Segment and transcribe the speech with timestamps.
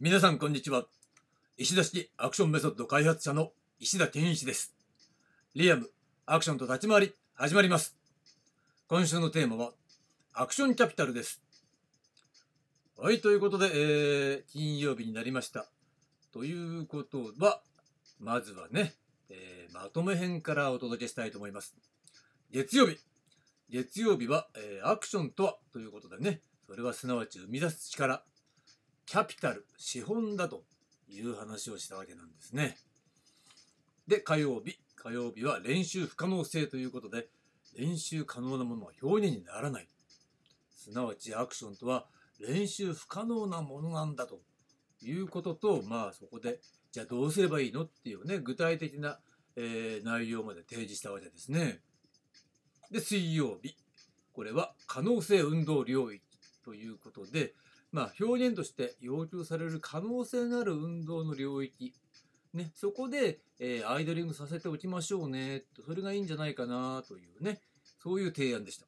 [0.00, 0.84] 皆さんこんにちは。
[1.56, 3.50] 石田式アクションメソッド開発者の
[3.80, 4.72] 石田健一です。
[5.56, 5.90] リアム
[6.24, 7.96] アクションと立ち回り始まります。
[8.86, 9.72] 今週のテーマは
[10.34, 11.42] アクションキャピタルです。
[12.96, 15.66] はいということで、えー、金曜日になりました。
[16.32, 17.60] ということは
[18.20, 18.94] まずはね、
[19.30, 21.74] えー、まとめ編からお届けしたいと思います。
[22.52, 22.98] 月曜日。
[23.68, 25.56] 月曜日は、えー、アクションとは？
[25.72, 28.22] ということでねそれはすなわち生み出す力
[29.08, 30.64] キャピタル資本だと
[31.08, 32.76] いう話をしたわけなんですね。
[34.06, 37.28] で火曜日火曜日は練習不可能性ということで
[37.74, 39.88] 練習可能なものは表現にならない
[40.70, 42.04] すなわちアクションとは
[42.38, 44.40] 練習不可能なものなんだと
[45.02, 46.58] いうこととまあそこで
[46.92, 49.20] じゃあどうすればいいのっていうね具体的な、
[49.56, 51.80] えー、内容まで提示したわけですね。
[52.90, 53.74] で水曜日
[54.34, 56.22] これは可能性運動領域
[56.62, 57.54] ということで
[57.90, 61.94] まあ、表現として要求される可能性のある運動の領域、
[62.52, 67.60] ね、そこで、えー、アイドリングさせておきましょうねとそれがいいんじゃないかなというね
[68.02, 68.86] そういう提案でした。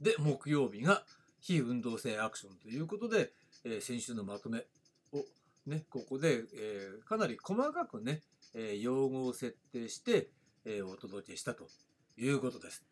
[0.00, 1.02] で木曜日が
[1.40, 3.30] 非運動性アクションということで、
[3.64, 4.64] えー、先週のまとめ
[5.12, 5.24] を、
[5.66, 8.20] ね、ここで、えー、かなり細かくね、
[8.54, 10.28] え用語を設定して、
[10.64, 11.68] えお届けしたと
[12.16, 12.84] いうことです。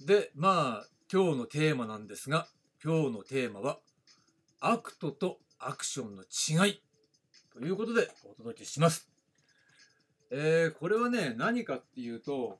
[0.00, 2.48] でまあ今日のテーマなんですが
[2.82, 3.78] 今日のテーマは
[4.58, 6.82] actes とアクションの違い
[7.52, 9.08] ということでお届けします。
[10.32, 12.58] えー、これはね何かっていうと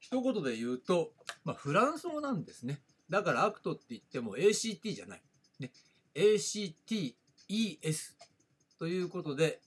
[0.00, 1.12] 一言で言うと、
[1.44, 2.80] まあ、フランス語なんですね。
[3.08, 5.22] だから actes って言っても ACT じゃない。
[5.60, 5.70] ね、
[6.16, 7.14] ACTES
[8.80, 9.60] ということで、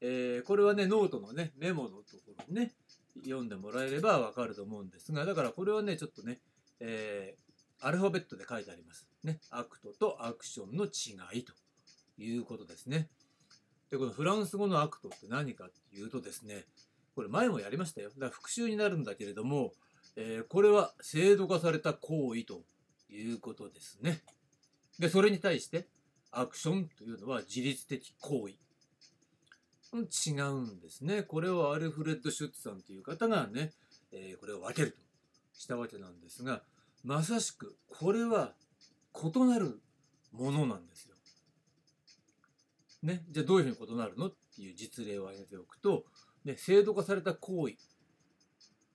[0.00, 2.74] えー、これはねノートのねメモのところにね
[3.24, 6.38] 読んでもらえればわかると思うんですがだからこれはねちょっとね
[6.84, 9.06] えー、アルファベットで書いてあります。
[9.22, 9.38] ね。
[9.50, 11.52] actes とアクションの違いと
[12.18, 13.08] いうことですね。
[13.90, 16.64] で、このフランス語の actes って何かっていうとですね、
[17.14, 18.08] これ前もやりましたよ。
[18.10, 19.72] だから復習になるんだけれども、
[20.16, 22.62] えー、これは制度化された行為と
[23.08, 24.22] いうことですね。
[24.98, 25.86] で、それに対して
[26.32, 28.54] アクションというのは自律的行為。
[29.94, 31.22] 違うんですね。
[31.22, 33.72] これをアルフレッド・シュッツさんという方がね、
[34.10, 35.11] えー、これを分けると
[35.52, 36.62] したわけなんですが、
[37.04, 38.54] まさしくこれは
[39.14, 39.80] 異なる
[40.32, 41.12] ものなんですよ。
[43.02, 46.04] ね、じゃあどういうふうに異なるのっていう実例を挙げておくと、
[46.44, 47.74] ね、制度化された行為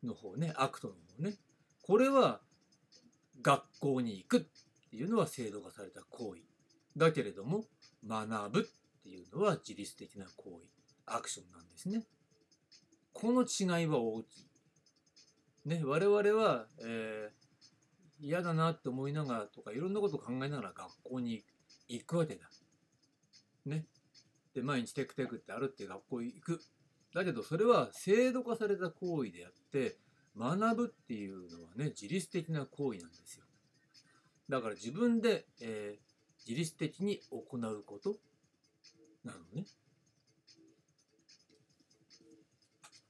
[0.02, 1.36] の方ねアクトの方ね
[1.82, 2.40] これは
[3.42, 4.40] 学校に行くっ
[4.90, 6.42] ていうのは制度化された行為
[6.96, 7.66] だけれども
[8.08, 8.64] 学ぶっ
[9.04, 10.68] ていうのは自律的な行為
[11.06, 12.04] アクションなんですね。
[13.14, 14.47] この違いは大きい。
[15.68, 21.44] ね、我々は、えー、嫌だなって思いながらとかいろんなことを考えながら学校に
[21.90, 22.50] 行くわけだ。
[23.66, 23.86] ね。
[24.56, 26.62] で毎日テクテクってあるって学校行く。
[27.14, 29.98] だけどそれは制度化された行為であって
[30.38, 33.44] 学ぶっていうのはね自律的な行為なんですよ。
[34.48, 38.16] だから自分で、えー、自律的に行うこと
[39.26, 39.66] なのね。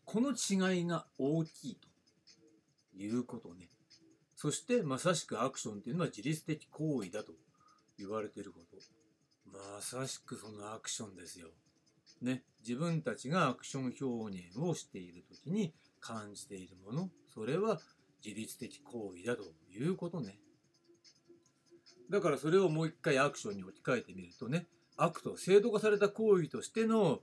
[0.05, 1.86] この違いが大きいと
[2.97, 3.69] いうことね。
[4.35, 7.33] そしてまさしくアクションっていうのは自律的行為だと
[7.97, 8.77] 言われていること。
[9.51, 11.47] まさしくそのアクションですよ。
[12.21, 17.79] ね、自分たちがアクション表現をしている時に感じているもの、それは
[18.25, 20.39] 自律的行為だということね。
[22.09, 27.21] だからそれをもう一回アクションに置き換えてみるとね、アクト、制度化された行為としての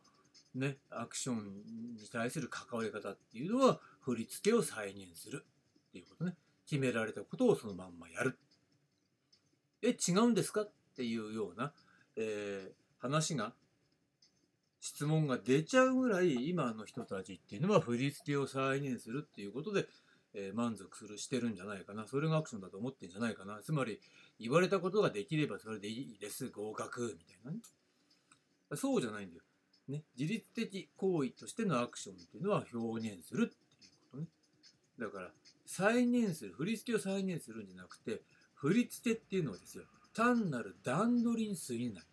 [0.54, 5.44] ね、アクションに対する関わり方っていうのは振り付けを再現する
[5.94, 6.34] っていうことね。
[6.66, 8.36] 決められたことをそのまんまやる。
[9.80, 11.72] え、違うんですかっていうような、
[12.16, 13.54] えー、話が、
[14.80, 19.86] 質問が出ちゃうぐらい今の人たちっていうのは振り付けを再現するっていうことで、
[20.34, 22.08] えー、満足するしてるんじゃないかな。
[22.08, 23.60] それがアクションだと思ってんじゃないかな。
[23.62, 24.00] つまり、
[24.40, 26.48] 言われたことができればそれでいいです。
[26.48, 27.58] 合格みたいなね。
[28.74, 29.42] そうじゃないんだよ。
[29.86, 30.02] ね。
[30.18, 34.26] 自律的行為としてのアクションっていうのは表現するっていうことね。
[34.98, 35.30] だから、
[35.76, 38.22] 再現する、振り付けを再現するんじゃなくて、
[38.54, 39.82] 振り付けっていうのはですよ、
[40.14, 42.04] 単なる段取りに過ぎない。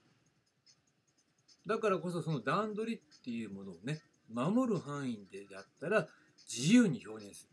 [1.68, 4.02] だからこそその段取りっていうものをね、
[4.34, 6.08] 守る範囲でやったら
[6.52, 7.48] 自由に表現す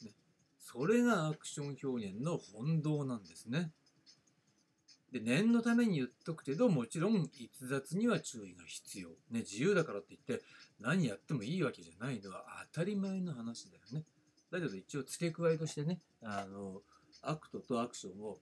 [0.00, 0.06] る。
[0.06, 0.14] ね、
[0.60, 3.72] それがアクション表現の本道なんですね。
[5.10, 9.08] で、念のために言っとくけど、もちろん逸脱には注意が必要。
[9.32, 10.44] ね、自由だからって言って
[10.78, 14.04] 何やってもいいわけじゃないのは当たり前の話だよね。
[14.50, 16.82] だけど一応付け加えとしてね、あの、
[17.22, 18.38] アクトとアクションを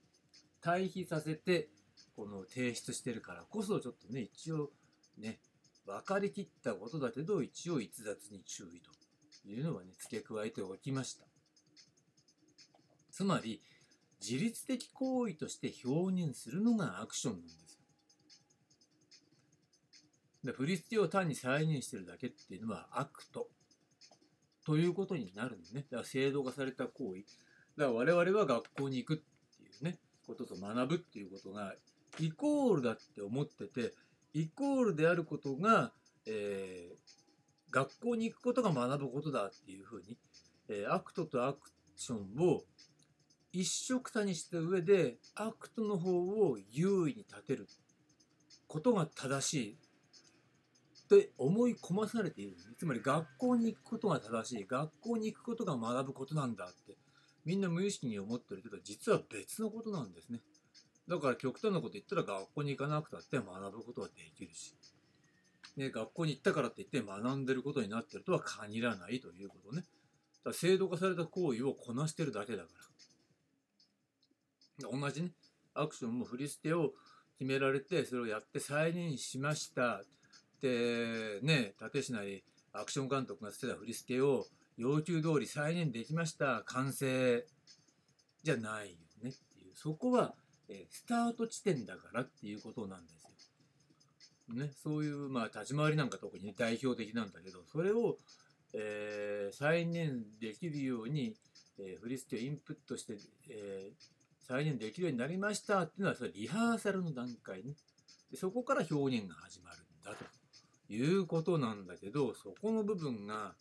[0.60, 1.68] 対比させて
[2.14, 4.70] この提出してるからこそちょっとね一応
[5.18, 5.38] ね
[5.86, 11.24] 分かりきったことだけど一応逸脱に注意というのはね付け加えておきました。
[13.12, 13.62] つまり
[14.20, 17.80] 自律的行為として表現するのがアクションなんですよ。
[20.44, 23.48] で振り付けを単に再現してるだけっていうのはアクト
[24.66, 25.86] ということになるのね。
[25.90, 27.22] だから制度化された行為。
[27.78, 31.74] だから我々は学校に行くっていうねことと学ぶっていうことが
[32.18, 33.92] イコールだって思ってて
[34.34, 35.92] イコールであることが、
[36.26, 40.18] えー、学校に行くことが学ぶことだっていうふうに、
[40.68, 42.62] えー、アクトとアクションを
[43.52, 47.68] 一緒くたにした上でアクトの方を優位に立てる
[48.66, 49.78] ことが正しい。
[51.06, 54.66] って思い込まされているつまり学校に行くことが正しい。
[54.66, 56.96] 学校に行くことが学ぶことなんだって。
[57.44, 60.40] みんな無意識に思ってるけど実は別のことなんですね。
[61.08, 64.74] だから極端なこと言ったら学校に行かなくたって学ぶことはできるし、
[65.76, 69.84] ね、学校に行ったからって言って学んでることになってるとは限らないということね。
[70.44, 72.68] だ制度化された行為をこなしてるだけだか
[74.82, 74.90] ら。
[74.90, 75.30] 同じね。
[75.74, 76.94] アクションも振り捨てを
[77.38, 80.02] 決められてそれをやって再現しました。
[80.60, 87.46] でね立石アクション監督が捨てた振り付けを要求通り再現できました完成。
[88.46, 89.74] じゃないよねっていう。
[89.74, 90.34] そこは、
[90.68, 94.54] えスタート地点だからっていうことなんですよ。
[94.54, 98.16] ね、そういうまあ立ち回りなんか特に、代表的なんだけどそれを、
[98.72, 101.34] えー、再現できるように、
[101.80, 103.18] えー、振り付けをインプットして、
[103.50, 107.74] えー、再現できるようになりましたっていうのはそれリハーサルの段階ね。
[108.30, 110.24] でそこから表現が始まるんだと。
[110.88, 113.54] いうことなんだけどそこの部分が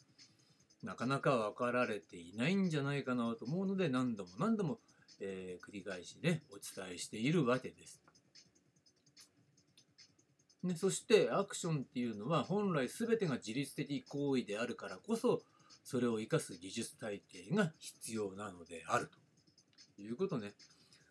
[0.84, 4.80] なかなか分かられていないんじゃないかなと思うので何度も何度も、
[5.20, 8.02] えー、繰り返しねお伝えしているわけです。
[10.64, 15.44] ね、そしてアクションっていうのは本来全てが自律的行為であるからこそ
[15.84, 19.12] それを生かす技術体系が必要なのである
[19.96, 20.54] ということね。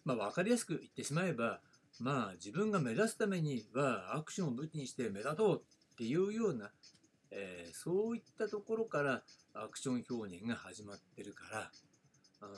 [0.05, 1.61] まあ分かりやすく言ってしまえば
[2.01, 5.63] まあ自分が目指すためにはアクションを武器にして目立とう
[5.95, 6.71] っていうような
[7.37, 9.23] えー、そういったところから
[9.55, 11.71] アクション表現が始まってるから、
[12.43, 12.57] うん、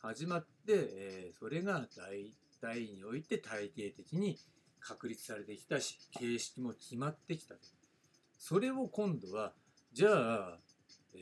[0.00, 4.38] 始まって、えー、それが大体において体系的に
[4.80, 7.60] 確立されてきたし形式も決まってきたと。
[8.38, 9.52] それを今度は
[9.92, 10.58] じゃあ、
[11.14, 11.18] え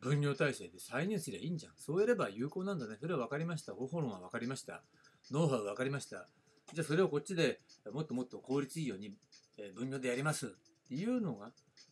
[0.00, 1.72] ー、分業体制で再現すりゃいいんじゃん。
[1.76, 2.96] そうやれば有効なんだね。
[3.00, 3.74] それは分かりました。
[3.74, 4.82] 方法論は分かりました。
[5.32, 6.28] ノウハウ分かりました。
[6.72, 7.60] じゃあそれをこっちで
[7.92, 9.12] もっともっと効率いいように
[9.74, 10.46] 分業でやります。
[10.46, 10.50] っ
[10.88, 11.50] ていうのが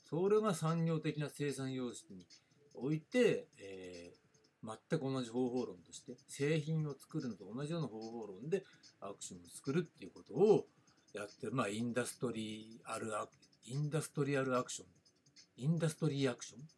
[0.08, 2.26] それが産業的な生産様式に
[2.74, 8.62] おいて、えー、全く同じ方法論として製品を作るのと同じような方法論で
[9.00, 10.66] アクションを作るっていうことを
[11.12, 13.26] やってるまあインダストリアルア
[13.66, 14.88] インダストリアルアクション
[15.56, 16.68] インダストリーアクションって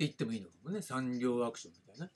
[0.00, 0.82] 言ってもいいのかもね。
[0.82, 2.10] 産業アクションみたいな。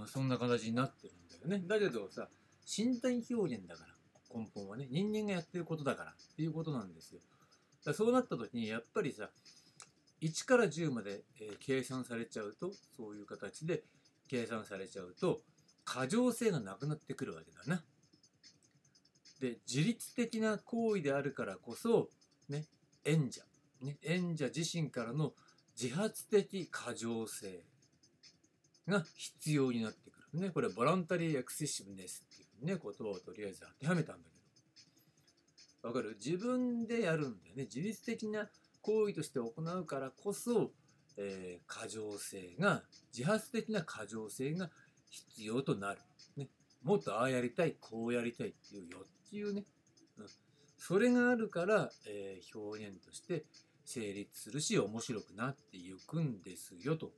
[0.00, 1.66] うんそんな形になってるんだよね。
[1.66, 2.28] だけどさ
[2.64, 3.93] 身体表現だから。
[4.34, 7.20] 根本はね人間がやってることだからっていうことなんですよ
[7.84, 9.30] だそうなった時にやっぱりさ
[10.22, 13.84] 1から10まで、えー、計算されちゃうとそういう形で
[14.28, 15.42] 計算されちゃうと
[15.84, 17.82] 過剰性がなくなってくるわけだな。
[19.40, 22.08] で自律的な行為であるからこそ、
[22.48, 22.64] ね、
[23.04, 23.42] 演者、
[23.82, 25.34] ね、演者自身からの
[25.78, 27.62] 自発的過剰性
[28.88, 30.40] が必要になってくる。
[30.40, 32.33] ね、これボランタリーエクセシブネスっ
[32.64, 34.34] ね、ことをとりあえず当てはめたんだけ
[35.82, 36.16] どわかる？
[36.24, 37.64] 自分でやるんだよね。
[37.64, 38.48] 自律的な
[38.80, 40.72] 行為として行うからこそ、
[41.18, 42.82] えー、過剰性が、
[43.16, 44.70] 自発的な過剰性が
[45.10, 46.00] 必要となる。
[46.36, 46.48] ね。
[46.82, 49.64] もっとああやりたい、こうやりたいっていう欲求ね。
[50.16, 50.26] うん。
[50.78, 53.44] それがあるから、えー、表現として
[53.84, 57.12] 成立するし、面白くなっていくんですよ、と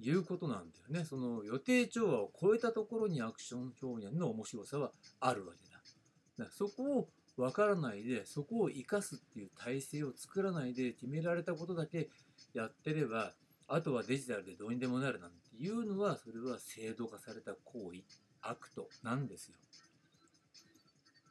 [0.00, 1.04] いうことなんだよね。
[1.04, 6.44] その予定調和を超えたところにアクション表現の面白さはあるわけだ。
[6.44, 12.08] だそこを分からないでそこを生かすっていう体制を作らないで決められたことだけ
[12.52, 13.32] やってれば
[13.68, 18.02] あとはデジタルでどうにでもなるなんていうのはそれは制度化された行為
[18.42, 19.54] アクトなんですよ。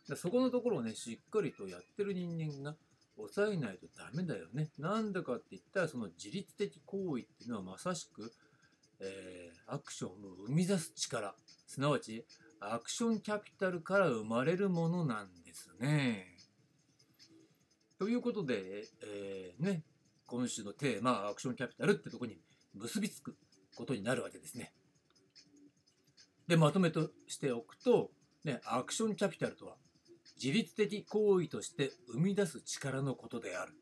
[0.10, 2.76] だそこのところをねしっかりとやってる人間が
[3.16, 4.70] 抑えないとダメだよね。
[4.80, 8.34] なんでかって言ったらその自律的行為っていうのはまさしく、
[9.04, 10.14] えー、アクションを
[10.48, 11.36] 生み出す力
[11.68, 12.26] すなわち
[12.60, 16.38] アクションキャピタルから生まれるものなんですね。
[18.00, 19.84] ということで、えー、ね、
[20.26, 22.38] 今週のテーマ、アクションキャピタルってとこに
[22.74, 23.36] 結びつく
[23.76, 24.74] ことになるわけですね。
[26.48, 28.12] で、まとめとしておくと、
[28.44, 29.76] ね、アクションキャピタルとは
[30.42, 33.74] 自律的行為として生み出す力のことである。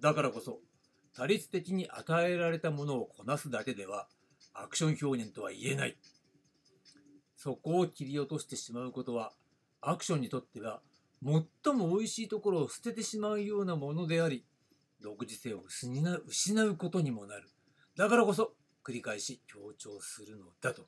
[0.00, 0.60] だからこそ、
[1.14, 4.08] 他律的に与えられたものをこなすだけでは
[4.54, 5.96] アクション表現とは言えない。
[7.36, 9.32] そこを切り落としてしまうことは
[9.80, 10.82] アクションにとっては
[11.24, 14.44] 最も美味しいところを捨ててしまうようなものであり
[15.02, 17.48] 独自性を失うことにもなる。
[17.96, 18.52] だからこそ
[18.84, 20.86] 繰り返し強調するのだと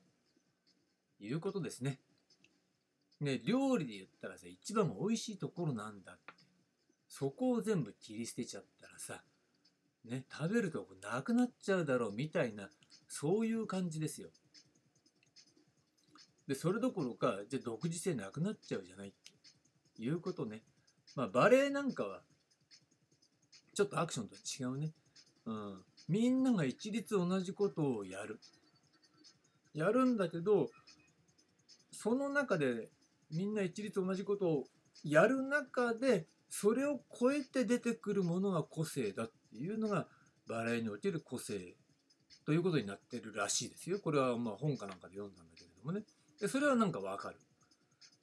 [1.21, 2.01] いうことですね。
[3.21, 6.33] ね、料理で言ったらさ、一番美味しいところなんだって。
[7.09, 9.23] そこを全部切り捨てちゃったらさ、
[10.05, 12.69] ね、食べるとなくなっちゃうだろうみたいな、
[13.09, 14.31] そういう感じですよ。
[16.49, 19.13] で、それどころか、じゃあ独自性なくなっちゃうじゃないっ
[19.97, 20.63] ていうことね。
[21.15, 22.23] まあ、バレエなんかは、
[23.75, 24.93] ちょっとアクションとは違うね。
[25.47, 25.85] うん。
[26.09, 28.41] みんなが一律同じことをやる。
[29.73, 30.69] やるんだけど、
[31.93, 32.91] その中で
[33.31, 34.65] みんな一律同じことを
[35.05, 40.07] やる中でそれを超えて出てくるものが個性だっっていうのが
[40.49, 41.77] バレエにおける個性
[42.47, 44.01] ということになってるらしいですよ。
[44.01, 46.03] これはまあ本かなんかで読んだんだけれどもね。
[46.41, 47.37] でそれはなんかわかる。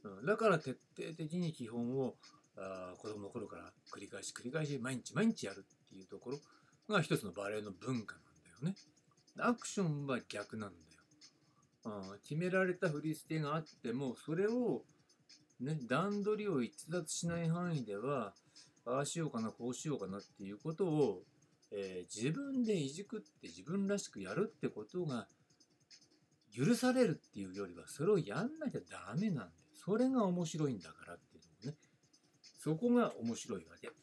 [0.04, 2.16] うん、だから徹底的に基本を
[2.58, 6.40] あ子供の頃から繰り返し繰り返し毎日毎日やるっていうところ
[6.90, 8.76] が一つのバレエの文化なんだよね。
[9.40, 12.02] アクションは逆なんだよ。
[12.12, 14.84] うん、決められた振り付けがあってもそれを
[15.60, 18.34] ね、段取りを逸脱しない範囲では、
[18.86, 21.24] ああしようかな、こうしようかなっていうことを、
[21.72, 25.28] えー、自分でいじくって自分らしくやるってことが
[26.52, 29.52] 許されるっていうよりは、それをやんなきゃダメなんだよ。
[29.74, 31.78] それが面白いんだからっていうのね。
[32.42, 33.88] そこが面白いわけ。
[33.88, 33.94] うん、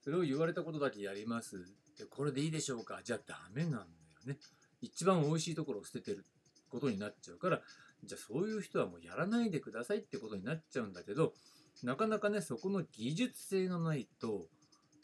[0.00, 1.58] それを言われたことだけやります。
[1.98, 3.00] で、これでいいでしょうか？
[3.04, 3.86] じゃあダメなんだよ
[4.24, 4.38] ね。
[4.80, 6.24] 一番美味しいところを捨ててる
[6.70, 7.60] ことになっちゃうから、
[8.02, 11.34] じゃあそういう人はもうやらないでくださいってことになっちゃうんだけど、
[11.82, 14.46] なかなかね、そこの技術性がないと、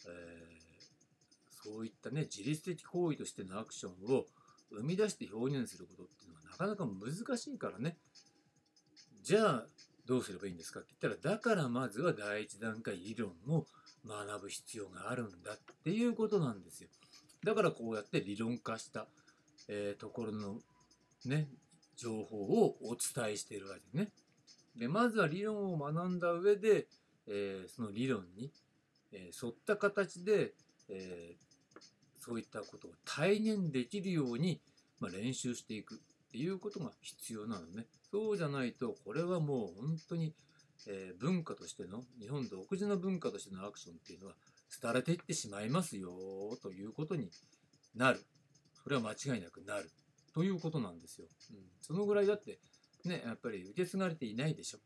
[0.07, 4.27] えー、そういったね、自律的行為としてのアクションを
[4.71, 7.97] 生み出して表現することっていうのはなかなか難しいからね。
[9.23, 9.67] じゃあ、
[10.07, 13.67] どうすればいいんですかって言ったら、だからまずは第一段階理論を
[14.07, 16.89] 学ぶ必要があるんだっていうことなんですよ。
[17.45, 19.07] だからこうやって理論化した、
[19.69, 20.61] えー、ところの
[21.27, 21.49] ね、
[21.97, 24.11] 情報をお伝えしているわけね。
[24.79, 26.87] でまずは理論を学んだ上で、
[27.27, 28.53] えー、その理論に、
[29.13, 30.53] えー、沿った形で、
[30.89, 31.81] えー、
[32.19, 34.61] そういったことを体現できるように、
[35.01, 35.99] まあ、練習していくっ
[36.31, 37.87] ていうことが必要なのね。
[38.11, 40.35] そうじゃないとこれはもう本当に、
[40.87, 44.35] え文化としての日本独自の文化としてのアクションっていうのは
[44.81, 46.11] 廃れていってしまいますよ
[46.63, 47.29] ということに
[47.97, 48.25] なる。
[48.83, 49.91] それは間違いなくなる。
[50.33, 51.27] ということなんですよ。
[51.51, 52.61] うん、そのぐらいだって
[53.09, 54.79] ね、やっぱり受け継がれていないでしょ。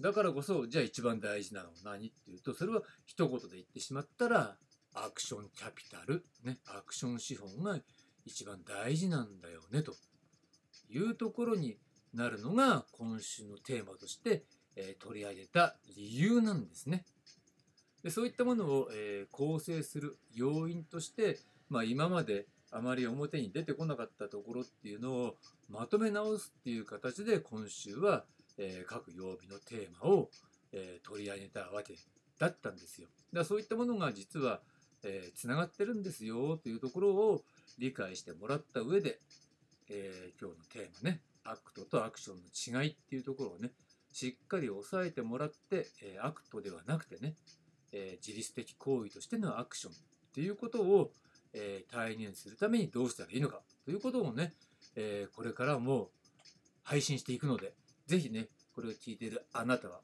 [0.00, 4.56] だからこそ、じゃあ一番大事なのは何っていうと、それは一言で言ってしまったら、
[4.94, 7.78] アクションキャピタル、ね、アクション資本が
[8.24, 9.94] 一番大事なんだよね、と
[10.88, 11.78] いうところに
[12.14, 14.44] なるのが、今週のテーマとして、
[14.76, 17.04] えー、取り上げた理由なんですね。
[18.02, 25.36] でそういったものを、えー、構成する要因として、まあ、今まであまり表に出てこなかったところっていうのを
[25.68, 28.24] まとめ直すっていう形で今週は、
[28.58, 30.30] えー、各曜日のテーマを、
[30.72, 31.94] えー、取り上げたわけ
[32.38, 33.08] だったんですよ。
[33.32, 34.60] だそういったものが実は
[35.02, 37.42] えー、つながってるんですよというところを
[37.78, 39.18] 理解してもらった上で、
[39.88, 43.70] えー、今日のテーマねアクトとアクションの違いっていうところをね
[44.12, 47.34] しっかり押さえてもらって、えー、アクトではなくてね、
[47.92, 49.94] え自律的行為としてのアクションっ
[50.34, 51.12] ていうことを、
[51.52, 54.52] えー、体現するためにどうしたらいいのかということをね、
[54.96, 56.10] えー、これからも
[56.82, 57.74] 配信していくので、
[58.06, 60.00] ぜひね、これを聞いているあなたは、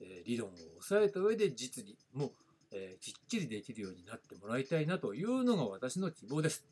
[0.00, 2.32] えー、理論を押さえた上で実技も、
[2.74, 6.64] えきっちりできるようになってもらいたいなというのが私の希望です。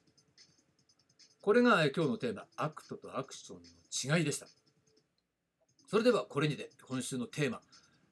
[1.43, 3.59] これが今日のテーマ、アクトとアクション
[4.11, 4.47] の違いでした。
[5.89, 7.61] それではこれにて今週のテーマ、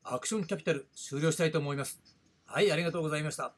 [0.02, 2.00] アクションキャピタル終了したいと思います。
[2.46, 3.54] はい、ありがとうございました。